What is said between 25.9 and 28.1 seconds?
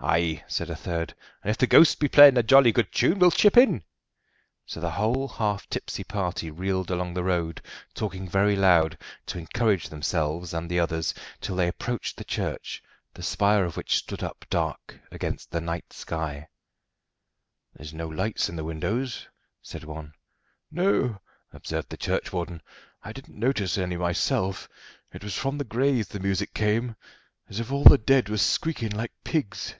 the music came, as if all the